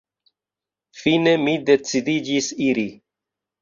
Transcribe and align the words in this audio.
Fine 1.03 1.35
mi 1.43 1.55
decidiĝis 1.69 2.53
iri. 2.73 2.91